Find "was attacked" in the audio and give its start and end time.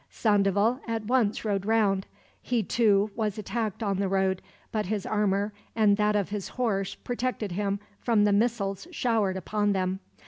3.15-3.83